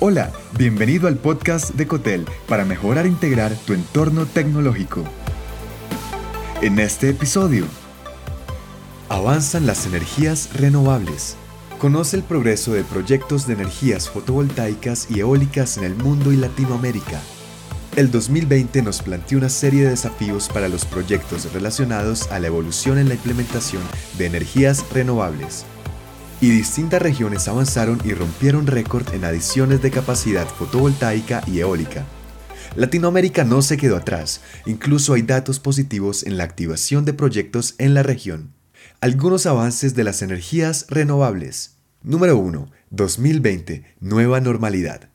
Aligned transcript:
Hola, 0.00 0.30
bienvenido 0.56 1.08
al 1.08 1.16
podcast 1.16 1.70
de 1.70 1.88
Cotel 1.88 2.24
para 2.46 2.64
mejorar 2.64 3.06
e 3.06 3.08
integrar 3.08 3.52
tu 3.66 3.72
entorno 3.72 4.26
tecnológico. 4.26 5.02
En 6.62 6.78
este 6.78 7.08
episodio, 7.08 7.64
avanzan 9.08 9.66
las 9.66 9.86
energías 9.86 10.50
renovables. 10.54 11.36
Conoce 11.80 12.16
el 12.16 12.22
progreso 12.22 12.74
de 12.74 12.84
proyectos 12.84 13.48
de 13.48 13.54
energías 13.54 14.08
fotovoltaicas 14.08 15.08
y 15.10 15.18
eólicas 15.18 15.78
en 15.78 15.82
el 15.82 15.96
mundo 15.96 16.32
y 16.32 16.36
Latinoamérica. 16.36 17.20
El 17.96 18.12
2020 18.12 18.82
nos 18.82 19.02
planteó 19.02 19.38
una 19.38 19.48
serie 19.48 19.82
de 19.82 19.90
desafíos 19.90 20.48
para 20.48 20.68
los 20.68 20.84
proyectos 20.84 21.52
relacionados 21.52 22.30
a 22.30 22.38
la 22.38 22.46
evolución 22.46 22.98
en 22.98 23.08
la 23.08 23.14
implementación 23.14 23.82
de 24.16 24.26
energías 24.26 24.84
renovables 24.92 25.66
y 26.40 26.50
distintas 26.50 27.02
regiones 27.02 27.48
avanzaron 27.48 28.00
y 28.04 28.12
rompieron 28.12 28.66
récord 28.66 29.12
en 29.14 29.24
adiciones 29.24 29.82
de 29.82 29.90
capacidad 29.90 30.46
fotovoltaica 30.46 31.42
y 31.46 31.60
eólica. 31.60 32.04
Latinoamérica 32.76 33.44
no 33.44 33.62
se 33.62 33.76
quedó 33.76 33.96
atrás, 33.96 34.40
incluso 34.66 35.14
hay 35.14 35.22
datos 35.22 35.58
positivos 35.58 36.24
en 36.24 36.36
la 36.36 36.44
activación 36.44 37.04
de 37.04 37.12
proyectos 37.12 37.74
en 37.78 37.94
la 37.94 38.02
región. 38.02 38.52
Algunos 39.00 39.46
avances 39.46 39.94
de 39.94 40.04
las 40.04 40.22
energías 40.22 40.86
renovables. 40.88 41.76
Número 42.02 42.36
1. 42.36 42.70
2020. 42.90 43.84
Nueva 44.00 44.40
normalidad. 44.40 45.08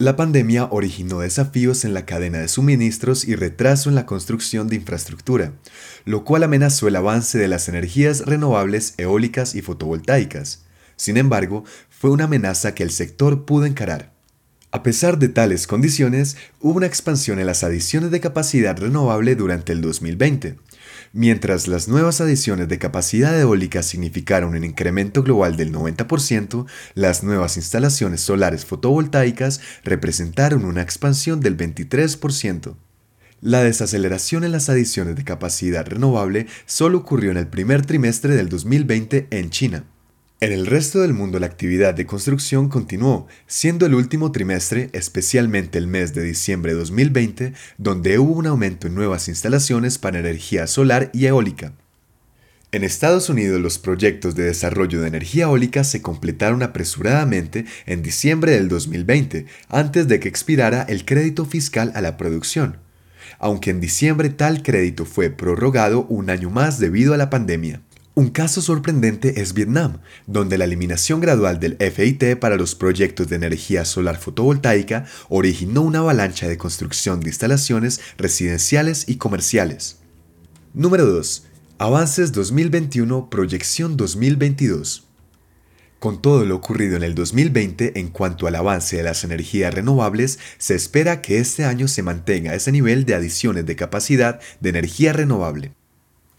La 0.00 0.14
pandemia 0.14 0.68
originó 0.70 1.18
desafíos 1.18 1.84
en 1.84 1.92
la 1.92 2.06
cadena 2.06 2.38
de 2.38 2.46
suministros 2.46 3.24
y 3.24 3.34
retraso 3.34 3.88
en 3.88 3.96
la 3.96 4.06
construcción 4.06 4.68
de 4.68 4.76
infraestructura, 4.76 5.54
lo 6.04 6.22
cual 6.22 6.44
amenazó 6.44 6.86
el 6.86 6.94
avance 6.94 7.36
de 7.36 7.48
las 7.48 7.68
energías 7.68 8.24
renovables 8.24 8.94
eólicas 8.96 9.56
y 9.56 9.60
fotovoltaicas. 9.60 10.64
Sin 10.94 11.16
embargo, 11.16 11.64
fue 11.90 12.10
una 12.10 12.24
amenaza 12.24 12.76
que 12.76 12.84
el 12.84 12.92
sector 12.92 13.44
pudo 13.44 13.66
encarar. 13.66 14.17
A 14.78 14.84
pesar 14.84 15.18
de 15.18 15.28
tales 15.28 15.66
condiciones, 15.66 16.36
hubo 16.60 16.76
una 16.76 16.86
expansión 16.86 17.40
en 17.40 17.46
las 17.46 17.64
adiciones 17.64 18.12
de 18.12 18.20
capacidad 18.20 18.78
renovable 18.78 19.34
durante 19.34 19.72
el 19.72 19.80
2020, 19.80 20.54
Mientras 21.12 21.66
las 21.66 21.88
nuevas 21.88 22.20
adiciones 22.20 22.68
de 22.68 22.78
capacidad 22.78 23.36
eólica 23.40 23.82
significaron 23.82 24.54
un 24.54 24.62
incremento 24.62 25.24
global 25.24 25.56
del 25.56 25.72
90%, 25.72 26.66
las 26.94 27.24
nuevas 27.24 27.56
instalaciones 27.56 28.20
solares 28.20 28.64
fotovoltaicas 28.64 29.60
representaron 29.82 30.64
una 30.64 30.82
expansión 30.82 31.40
del 31.40 31.56
23%. 31.56 32.76
La 33.40 33.64
desaceleración 33.64 34.44
en 34.44 34.52
las 34.52 34.68
adiciones 34.68 35.16
de 35.16 35.24
capacidad 35.24 35.88
renovable 35.88 36.46
solo 36.66 36.98
ocurrió 36.98 37.32
en 37.32 37.38
el 37.38 37.48
primer 37.48 37.84
trimestre 37.84 38.36
del 38.36 38.48
2020 38.48 39.26
en 39.30 39.50
China. 39.50 39.84
En 40.40 40.52
el 40.52 40.66
resto 40.66 41.00
del 41.00 41.14
mundo 41.14 41.40
la 41.40 41.46
actividad 41.46 41.94
de 41.94 42.06
construcción 42.06 42.68
continuó, 42.68 43.26
siendo 43.48 43.86
el 43.86 43.94
último 43.94 44.30
trimestre, 44.30 44.88
especialmente 44.92 45.78
el 45.78 45.88
mes 45.88 46.14
de 46.14 46.22
diciembre 46.22 46.74
de 46.74 46.78
2020, 46.78 47.54
donde 47.76 48.20
hubo 48.20 48.34
un 48.34 48.46
aumento 48.46 48.86
en 48.86 48.94
nuevas 48.94 49.26
instalaciones 49.26 49.98
para 49.98 50.20
energía 50.20 50.68
solar 50.68 51.10
y 51.12 51.26
eólica. 51.26 51.72
En 52.70 52.84
Estados 52.84 53.28
Unidos 53.28 53.60
los 53.60 53.80
proyectos 53.80 54.36
de 54.36 54.44
desarrollo 54.44 55.00
de 55.00 55.08
energía 55.08 55.46
eólica 55.46 55.82
se 55.82 56.02
completaron 56.02 56.62
apresuradamente 56.62 57.64
en 57.86 58.04
diciembre 58.04 58.52
del 58.52 58.68
2020, 58.68 59.46
antes 59.68 60.06
de 60.06 60.20
que 60.20 60.28
expirara 60.28 60.82
el 60.82 61.04
crédito 61.04 61.46
fiscal 61.46 61.90
a 61.96 62.00
la 62.00 62.16
producción, 62.16 62.76
aunque 63.40 63.70
en 63.70 63.80
diciembre 63.80 64.28
tal 64.28 64.62
crédito 64.62 65.04
fue 65.04 65.30
prorrogado 65.30 66.06
un 66.08 66.30
año 66.30 66.48
más 66.48 66.78
debido 66.78 67.12
a 67.12 67.16
la 67.16 67.28
pandemia. 67.28 67.80
Un 68.18 68.30
caso 68.30 68.60
sorprendente 68.60 69.40
es 69.40 69.54
Vietnam, 69.54 70.00
donde 70.26 70.58
la 70.58 70.64
eliminación 70.64 71.20
gradual 71.20 71.60
del 71.60 71.76
FIT 71.76 72.36
para 72.40 72.56
los 72.56 72.74
proyectos 72.74 73.28
de 73.28 73.36
energía 73.36 73.84
solar 73.84 74.18
fotovoltaica 74.18 75.06
originó 75.28 75.82
una 75.82 76.00
avalancha 76.00 76.48
de 76.48 76.58
construcción 76.58 77.20
de 77.20 77.28
instalaciones 77.28 78.00
residenciales 78.16 79.08
y 79.08 79.18
comerciales. 79.18 79.98
Número 80.74 81.06
2. 81.06 81.46
Avances 81.78 82.32
2021, 82.32 83.30
proyección 83.30 83.96
2022. 83.96 85.06
Con 86.00 86.20
todo 86.20 86.44
lo 86.44 86.56
ocurrido 86.56 86.96
en 86.96 87.04
el 87.04 87.14
2020 87.14 88.00
en 88.00 88.08
cuanto 88.08 88.48
al 88.48 88.56
avance 88.56 88.96
de 88.96 89.04
las 89.04 89.22
energías 89.22 89.72
renovables, 89.72 90.40
se 90.58 90.74
espera 90.74 91.22
que 91.22 91.38
este 91.38 91.64
año 91.64 91.86
se 91.86 92.02
mantenga 92.02 92.56
ese 92.56 92.72
nivel 92.72 93.04
de 93.04 93.14
adiciones 93.14 93.64
de 93.64 93.76
capacidad 93.76 94.40
de 94.58 94.70
energía 94.70 95.12
renovable. 95.12 95.77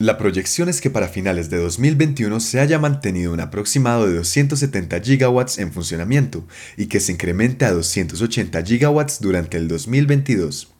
La 0.00 0.16
proyección 0.16 0.68
es 0.68 0.80
que 0.80 0.90
para 0.90 1.08
finales 1.08 1.50
de 1.50 1.56
2021 1.56 2.38
se 2.38 2.60
haya 2.60 2.78
mantenido 2.78 3.32
un 3.32 3.40
aproximado 3.40 4.06
de 4.06 4.14
270 4.14 5.00
gigawatts 5.00 5.58
en 5.58 5.72
funcionamiento 5.72 6.46
y 6.76 6.86
que 6.86 7.00
se 7.00 7.10
incremente 7.10 7.64
a 7.64 7.72
280 7.72 8.62
gigawatts 8.62 9.20
durante 9.20 9.56
el 9.56 9.66
2022. 9.66 10.72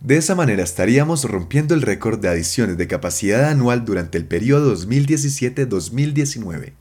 De 0.00 0.16
esa 0.16 0.34
manera 0.34 0.62
estaríamos 0.62 1.24
rompiendo 1.24 1.74
el 1.74 1.82
récord 1.82 2.18
de 2.20 2.28
adiciones 2.28 2.78
de 2.78 2.86
capacidad 2.86 3.50
anual 3.50 3.84
durante 3.84 4.16
el 4.16 4.24
periodo 4.24 4.74
2017-2019. 4.74 6.72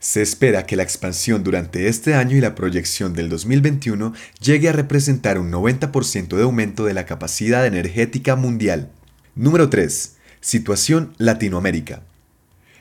Se 0.00 0.20
espera 0.20 0.66
que 0.66 0.74
la 0.74 0.82
expansión 0.82 1.44
durante 1.44 1.86
este 1.86 2.14
año 2.14 2.36
y 2.36 2.40
la 2.40 2.56
proyección 2.56 3.12
del 3.12 3.28
2021 3.28 4.14
llegue 4.40 4.68
a 4.68 4.72
representar 4.72 5.38
un 5.38 5.52
90% 5.52 6.36
de 6.36 6.42
aumento 6.42 6.84
de 6.84 6.94
la 6.94 7.06
capacidad 7.06 7.66
energética 7.66 8.34
mundial. 8.34 8.90
Número 9.36 9.70
3 9.70 10.17
Situación 10.40 11.14
Latinoamérica. 11.18 12.02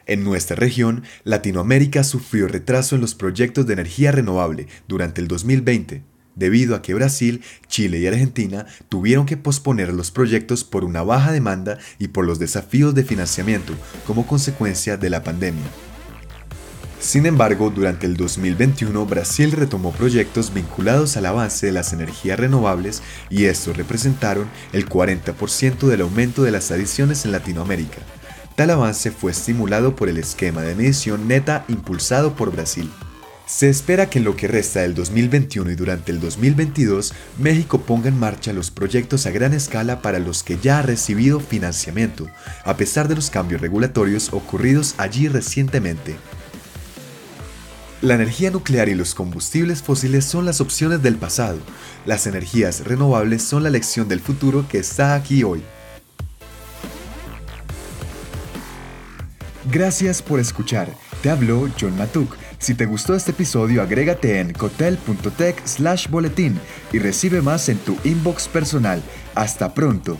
En 0.05 0.23
nuestra 0.23 0.55
región, 0.55 1.03
Latinoamérica 1.23 2.03
sufrió 2.03 2.47
retraso 2.47 2.95
en 2.95 3.01
los 3.01 3.13
proyectos 3.13 3.67
de 3.67 3.73
energía 3.73 4.11
renovable 4.11 4.67
durante 4.87 5.19
el 5.19 5.27
2020, 5.27 6.03
debido 6.35 6.75
a 6.75 6.81
que 6.81 6.93
Brasil, 6.93 7.41
Chile 7.67 7.99
y 7.99 8.07
Argentina 8.07 8.65
tuvieron 8.89 9.25
que 9.25 9.37
posponer 9.37 9.91
los 9.91 10.11
proyectos 10.11 10.63
por 10.63 10.85
una 10.85 11.03
baja 11.03 11.31
demanda 11.31 11.77
y 11.99 12.09
por 12.09 12.25
los 12.25 12.39
desafíos 12.39 12.95
de 12.95 13.03
financiamiento 13.03 13.73
como 14.05 14.25
consecuencia 14.25 14.95
de 14.95 15.09
la 15.09 15.23
pandemia. 15.23 15.65
Sin 16.99 17.27
embargo, 17.27 17.69
durante 17.69 18.07
el 18.07 18.17
2021 18.17 19.05
Brasil 19.05 19.51
retomó 19.51 19.91
proyectos 19.91 20.53
vinculados 20.53 21.15
al 21.15 21.27
avance 21.27 21.67
de 21.67 21.71
las 21.71 21.93
energías 21.93 22.39
renovables 22.39 23.03
y 23.29 23.45
estos 23.45 23.77
representaron 23.77 24.47
el 24.73 24.89
40% 24.89 25.87
del 25.87 26.01
aumento 26.01 26.43
de 26.43 26.51
las 26.51 26.71
adiciones 26.71 27.23
en 27.23 27.31
Latinoamérica. 27.31 27.99
Tal 28.55 28.71
avance 28.71 29.11
fue 29.11 29.31
estimulado 29.31 29.95
por 29.95 30.09
el 30.09 30.17
esquema 30.17 30.63
de 30.63 30.73
medición 30.73 31.27
neta 31.27 31.63
impulsado 31.67 32.35
por 32.35 32.51
Brasil. 32.51 32.89
Se 33.45 33.69
espera 33.69 34.09
que 34.09 34.17
en 34.17 34.25
lo 34.25 34.35
que 34.35 34.47
resta 34.47 34.81
del 34.81 34.95
2021 34.95 35.71
y 35.71 35.75
durante 35.75 36.11
el 36.11 36.19
2022, 36.19 37.13
México 37.37 37.79
ponga 37.79 38.09
en 38.09 38.19
marcha 38.19 38.51
los 38.51 38.71
proyectos 38.71 39.25
a 39.25 39.31
gran 39.31 39.53
escala 39.53 40.01
para 40.01 40.19
los 40.19 40.43
que 40.43 40.57
ya 40.57 40.79
ha 40.79 40.81
recibido 40.81 41.39
financiamiento, 41.39 42.27
a 42.65 42.75
pesar 42.75 43.07
de 43.07 43.15
los 43.15 43.29
cambios 43.29 43.61
regulatorios 43.61 44.33
ocurridos 44.33 44.95
allí 44.97 45.29
recientemente. 45.29 46.17
La 48.01 48.13
energía 48.13 48.51
nuclear 48.51 48.89
y 48.89 48.93
los 48.95 49.15
combustibles 49.15 49.81
fósiles 49.81 50.23
son 50.23 50.45
las 50.45 50.61
opciones 50.61 51.01
del 51.01 51.15
pasado. 51.15 51.57
Las 52.05 52.27
energías 52.27 52.85
renovables 52.85 53.41
son 53.41 53.63
la 53.63 53.71
lección 53.71 54.07
del 54.07 54.19
futuro 54.19 54.67
que 54.69 54.77
está 54.77 55.15
aquí 55.15 55.43
hoy. 55.43 55.63
Gracias 59.71 60.21
por 60.21 60.39
escuchar. 60.39 60.93
Te 61.23 61.31
habló 61.31 61.67
John 61.79 61.97
Matuk. 61.97 62.35
Si 62.59 62.75
te 62.75 62.85
gustó 62.85 63.15
este 63.15 63.31
episodio, 63.31 63.81
agrégate 63.81 64.39
en 64.39 64.53
cotel.tech 64.53 65.59
slash 65.65 66.07
boletín 66.07 66.59
y 66.93 66.99
recibe 66.99 67.41
más 67.41 67.67
en 67.67 67.79
tu 67.79 67.97
inbox 68.03 68.47
personal. 68.47 69.01
Hasta 69.33 69.73
pronto. 69.73 70.17